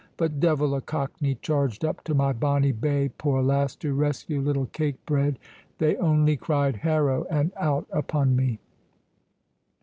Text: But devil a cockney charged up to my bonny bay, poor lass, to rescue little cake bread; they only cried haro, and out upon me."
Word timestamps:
But 0.17 0.39
devil 0.39 0.73
a 0.73 0.81
cockney 0.81 1.35
charged 1.35 1.85
up 1.85 2.03
to 2.05 2.15
my 2.15 2.33
bonny 2.33 2.71
bay, 2.71 3.11
poor 3.19 3.43
lass, 3.43 3.75
to 3.75 3.93
rescue 3.93 4.41
little 4.41 4.65
cake 4.65 4.95
bread; 5.05 5.37
they 5.77 5.95
only 5.97 6.35
cried 6.37 6.77
haro, 6.77 7.25
and 7.29 7.51
out 7.55 7.85
upon 7.91 8.35
me." 8.35 8.57